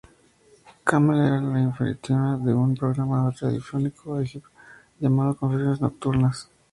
Kamel 0.87 1.19
era 1.25 1.39
la 1.39 1.59
anfitriona 1.59 2.35
de 2.39 2.55
un 2.55 2.73
programa 2.73 3.29
radiofónico 3.39 4.19
egipcio 4.19 4.49
llamado 4.99 5.37
"Confesiones 5.37 5.79
nocturnas. 5.79 6.49